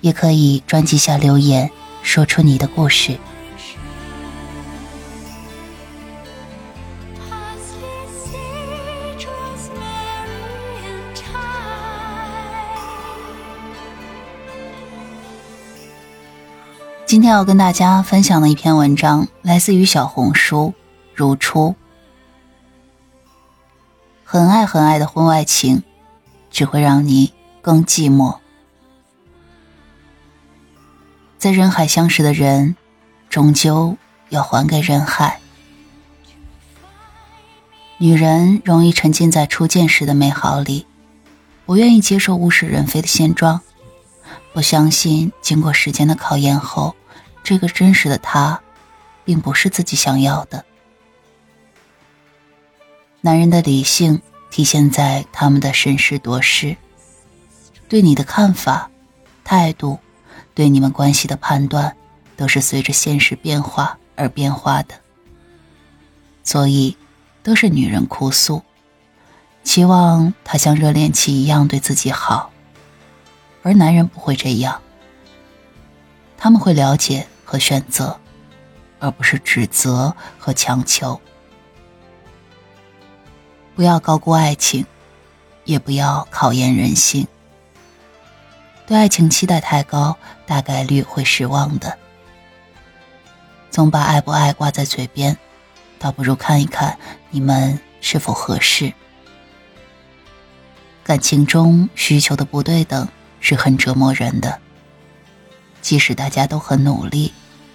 [0.00, 1.70] 也可以专辑下留言，
[2.02, 3.18] 说出你的故事。
[17.06, 20.74] 今天要跟大家分享的一篇文章，来自于小红书
[21.12, 21.74] 如初。
[24.24, 25.82] 很爱很爱的婚外情，
[26.52, 28.36] 只会让你更寂寞。
[31.40, 32.76] 在人海相识的人，
[33.30, 33.96] 终究
[34.28, 35.40] 要还给人海。
[37.96, 40.86] 女人容易沉浸在初见时的美好里，
[41.64, 43.62] 不愿意接受物是人非的现状，
[44.52, 46.94] 不相信经过时间的考验后。
[47.42, 48.60] 这个真实的他，
[49.24, 50.66] 并不是自己想要的。
[53.22, 56.76] 男人的理性体现在他们的审时度势，
[57.88, 58.90] 对你的看法、
[59.42, 59.98] 态度，
[60.60, 61.96] 对你们关系的判断，
[62.36, 64.94] 都是随着现实变化而变化的。
[66.44, 66.98] 所以，
[67.42, 68.62] 都是女人哭诉，
[69.64, 72.50] 期望他像热恋期一样对自己好，
[73.62, 74.82] 而男人不会这样。
[76.36, 78.20] 他们会了解和选择，
[78.98, 81.18] 而不是指责和强求。
[83.74, 84.84] 不要高估爱情，
[85.64, 87.26] 也不要考验人性。
[88.90, 91.96] 对爱情期待太高，大概率会失望的。
[93.70, 95.38] 总把爱不爱挂在嘴边，
[95.96, 96.98] 倒不如看一看
[97.30, 98.92] 你们是否合适。
[101.04, 103.06] 感情中需求的不对等
[103.38, 104.58] 是很折磨人的。
[105.80, 107.32] 即使大家都很努力，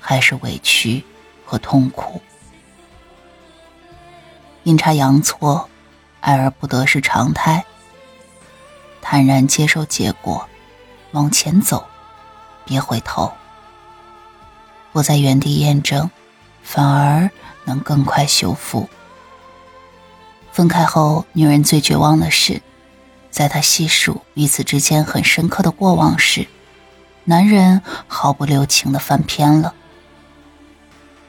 [0.00, 1.04] 还是委屈
[1.44, 2.20] 和痛苦。
[4.64, 5.70] 阴差阳错，
[6.18, 7.64] 爱而不得是常态。
[9.00, 10.48] 坦然接受结果，
[11.16, 11.86] 往前走，
[12.66, 13.32] 别回头。
[14.92, 16.10] 不在原地验证，
[16.62, 17.30] 反而
[17.64, 18.86] 能更快修复。
[20.52, 22.60] 分开后，女人最绝望的是，
[23.30, 26.46] 在她细数彼此之间很深刻的过往时。
[27.24, 29.74] 男人毫不留情的翻篇了。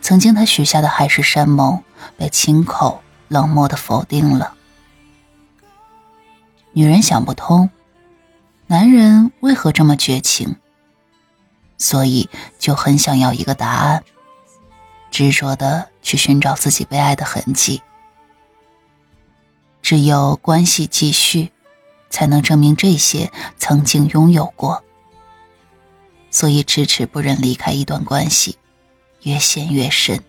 [0.02, 1.82] 曾经他许下的海誓山盟，
[2.18, 4.54] 被亲口冷漠的否定了。
[6.74, 7.70] 女人想不通，
[8.70, 10.58] 男人为何这么绝情，
[11.78, 12.30] 所以
[12.60, 14.04] 就很想要一个答案，
[15.10, 17.82] 执着的去寻找自己被爱的痕迹。
[19.82, 21.54] 只有关系继续，
[22.10, 24.84] 才能证明这些曾经拥有过。
[26.30, 28.58] 所以迟迟不忍离开一段关系，
[29.22, 30.22] 越陷越深。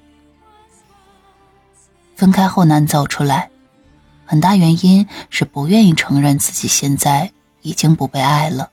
[2.14, 3.50] 分开后难走出来，
[4.24, 7.32] 很大原因是不愿意承认自己现在
[7.68, 8.70] 已经不被爱了，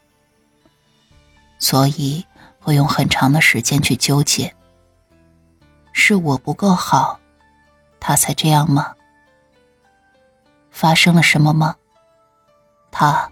[1.59, 2.25] 所以
[2.61, 4.56] 会用很长的时间去纠结：
[5.91, 7.19] 是我不够好，
[8.00, 8.94] 他才这样吗？
[10.72, 11.75] 发生了什么吗？
[12.89, 13.29] 他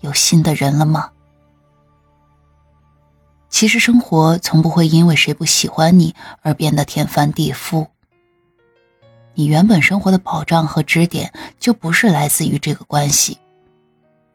[0.00, 1.10] 有新的人了吗？
[3.50, 7.88] 其实生活从不会因为谁不喜欢你而变得天翻地覆。
[9.34, 13.38] 你原本生活的保障和支点就不是来自于这个关系，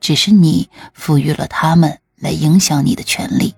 [0.04, 3.56] 只是你赋予了他们来影响你的权利。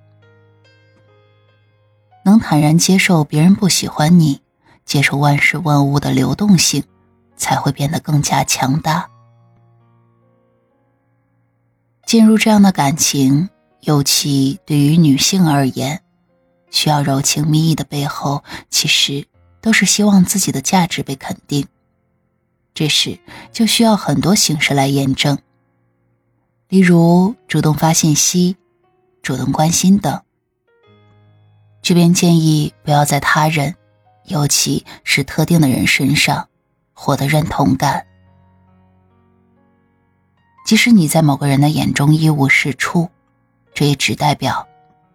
[2.24, 4.40] 能坦然接受别人不喜欢你，
[4.86, 6.84] 接受万事万物的流动性，
[7.36, 9.10] 才会变得更加强大。
[12.06, 13.50] 进入这样的感情。
[13.82, 16.02] 尤其对于女性而言，
[16.72, 19.28] 需要柔情蜜意的背后，其实
[19.62, 21.68] 都是希望自己的价值被肯定。
[22.74, 23.20] 这时
[23.52, 25.38] 就需要很多形式来验证，
[26.68, 28.58] 例如主动发信息、
[29.22, 30.22] 主动关心等。
[31.82, 33.76] 这边建议不要在他人，
[34.24, 36.50] 尤其是特定的人身上
[36.94, 38.06] 获得认同感。
[40.66, 43.10] 即使你在某个人的眼中一无是处。
[43.76, 44.66] 这也只代表，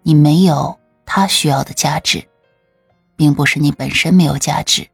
[0.02, 2.23] 你没有他需要的价值，
[3.17, 4.87] 并不是你本身没有价值。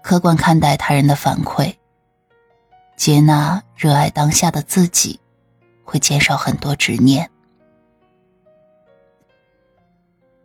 [0.00, 1.74] 客观看待他人的反馈，
[2.96, 5.18] 接纳热爱当下的自己，
[5.84, 7.30] 会减少很多执念。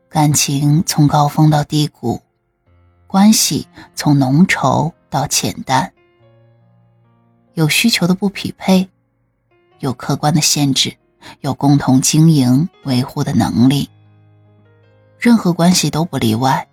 [0.10, 2.22] 感情从高峰到低谷，
[3.06, 5.94] 关系从浓稠到浅淡，
[7.54, 8.90] 有需求的不匹配，
[9.78, 10.98] 有客观的限制，
[11.42, 13.88] 有共同经营维护的能力，
[15.19, 16.68] 任何关系都不例外。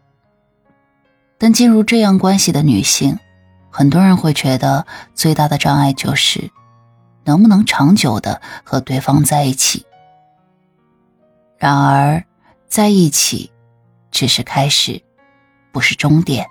[1.37, 3.19] 但进入这样关系的女性，
[3.77, 6.51] 很多人会觉得最大的障碍就是
[7.25, 9.85] 能不能长久的和对方在一起。
[11.59, 12.25] 然而。
[12.69, 13.53] 在一起，
[14.11, 15.01] 只是开始，
[15.73, 16.47] 不是终点。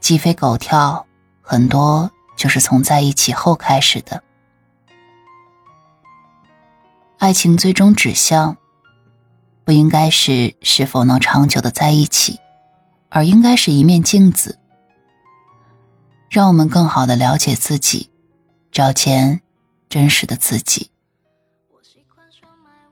[0.00, 1.06] 鸡飞狗跳，
[1.40, 4.22] 很多就是从在一起后开始的。
[7.18, 8.56] 爱情最终指向，
[9.64, 12.38] 不应该是是否能长久的在一起，
[13.08, 14.58] 而应该是一面镜子，
[16.28, 18.10] 让我们更好的了解自己，
[18.70, 19.40] 找见
[19.88, 20.90] 真实的自己，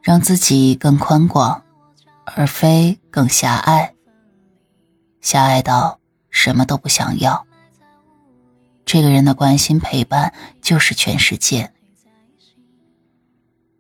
[0.01, 1.61] 让自己更宽广。
[2.27, 3.95] 而非更狭隘，
[5.21, 6.01] 狭隘到
[6.31, 7.47] 什么都不想要。
[8.87, 10.33] 这个人的关心陪伴
[10.63, 11.71] 就是全世界。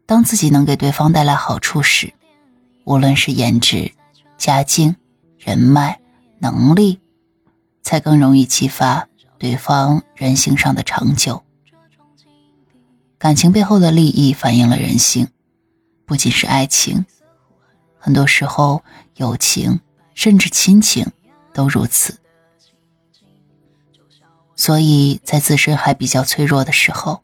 [0.04, 2.12] 当自己能给对方带来好处时，
[2.84, 3.90] 无论是颜值、
[4.36, 4.94] 家境、
[5.38, 5.98] 人脉、
[6.38, 7.00] 能力，
[7.82, 9.08] 才更容易激发
[9.44, 11.44] 对方人性上的长久。
[13.18, 15.28] 感情背后的利益反映了人性，
[16.06, 17.04] 不仅是爱情。
[17.98, 18.82] 很多时候，
[19.16, 19.80] 友情
[20.14, 21.12] 甚至亲情
[21.52, 22.18] 都如此。
[24.56, 27.20] 所以在自身还比较脆弱的时候，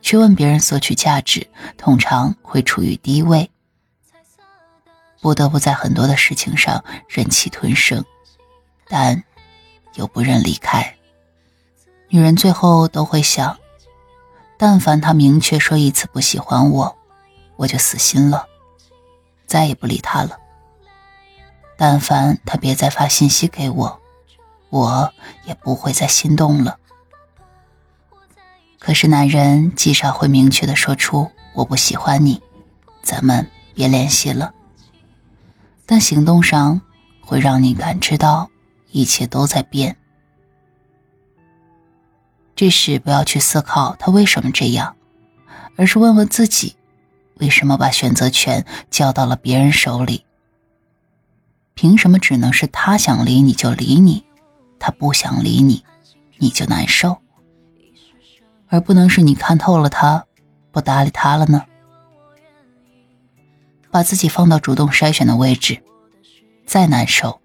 [0.00, 3.50] 去问别人索取价值，通常会处于低位，
[5.20, 8.04] 不得不在很多的事情上忍气吞声，
[8.86, 9.24] 但
[9.94, 10.94] 又不忍离开。
[12.10, 13.58] 女人最后都会想：
[14.56, 16.96] 但凡他明确说一次不喜欢我，
[17.56, 18.46] 我就死心了。
[19.46, 20.38] 再也不理他了。
[21.76, 24.00] 但凡他别再发信息给我，
[24.70, 25.12] 我
[25.44, 26.78] 也不会再心动了。
[28.78, 32.40] 可是男人极少会明确的说出“我不喜欢你，
[33.02, 34.54] 咱们别联系了”，
[35.84, 36.80] 但行动上
[37.20, 38.48] 会让你感知到
[38.92, 39.97] 一切都在变。
[42.58, 44.96] 这时不要去思考他为什么这样，
[45.76, 46.74] 而是问问自己。
[47.36, 50.24] 为什么把选择权交到了别人手里？
[51.74, 54.24] 凭什么只能是他想理你就理你，
[54.80, 55.84] 他不想理你，
[56.38, 57.18] 你就难受，
[58.66, 60.26] 而不能是你看透了他，
[60.72, 61.62] 不搭理他了呢？
[63.92, 65.80] 把自己放到主动筛选的位置，
[66.66, 67.40] 再难受，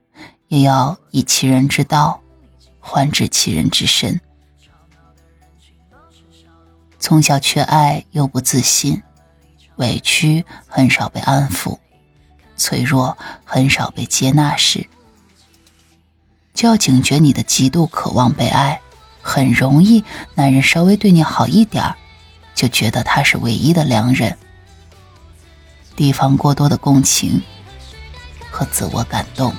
[0.47, 2.19] 也要以其人之道
[2.79, 4.19] 还治其人之身。
[7.03, 9.03] 从小缺爱又不自信。
[9.75, 11.77] 委屈很少被安抚，
[12.55, 14.87] 脆弱很少被接纳时，
[16.53, 18.79] 就要警觉你的极度渴望被爱。
[19.21, 20.01] 很容易，
[20.33, 21.97] 男人稍微对你好一点儿，
[22.55, 24.37] 就觉得他是唯一的良人，
[25.97, 27.41] 提防过多的共情
[28.49, 29.53] 和自我感动。